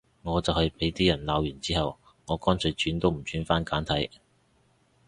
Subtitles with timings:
[0.23, 1.95] 我就係畀啲人鬧完之後，
[2.25, 4.09] 我乾脆轉都唔轉返簡體